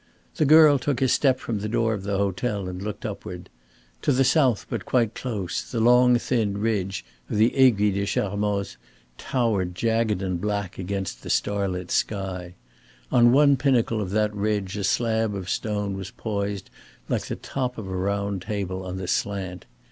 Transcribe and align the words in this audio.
The 0.37 0.45
girl 0.45 0.79
took 0.79 0.99
a 1.03 1.07
step 1.07 1.39
from 1.39 1.59
the 1.59 1.69
door 1.69 1.93
of 1.93 2.01
the 2.01 2.17
hotel 2.17 2.67
and 2.67 2.81
looked 2.81 3.05
upward. 3.05 3.51
To 4.01 4.11
the 4.11 4.23
south, 4.23 4.65
but 4.67 4.83
quite 4.83 5.13
close, 5.13 5.61
the 5.61 5.79
long 5.79 6.17
thin 6.17 6.57
ridge 6.57 7.05
of 7.29 7.37
the 7.37 7.55
Aiguille 7.55 7.93
des 7.93 8.07
Charmoz 8.07 8.77
towered 9.19 9.75
jagged 9.75 10.23
and 10.23 10.41
black 10.41 10.79
against 10.79 11.21
the 11.21 11.29
starlit 11.29 11.91
sky. 11.91 12.55
On 13.11 13.31
one 13.31 13.55
pinnacle 13.57 14.01
of 14.01 14.09
that 14.09 14.33
ridge 14.33 14.75
a 14.75 14.83
slab 14.83 15.35
of 15.35 15.51
stone 15.51 15.93
was 15.95 16.09
poised 16.09 16.71
like 17.07 17.27
the 17.27 17.35
top 17.35 17.77
of 17.77 17.87
a 17.87 17.95
round 17.95 18.41
table 18.41 18.83
on 18.83 18.97
the 18.97 19.07
slant. 19.07 19.67